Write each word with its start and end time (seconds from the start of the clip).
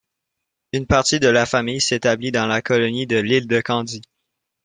Une 0.73 0.87
partie 0.87 1.19
de 1.19 1.27
la 1.27 1.45
famille 1.45 1.79
s'établit 1.79 2.31
dans 2.31 2.47
la 2.47 2.63
colonie 2.63 3.05
de 3.05 3.17
l'île 3.17 3.45
de 3.45 3.61
Candie. 3.61 4.01